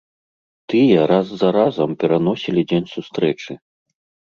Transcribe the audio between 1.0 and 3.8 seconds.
раз за разам пераносілі дзень сустрэчы.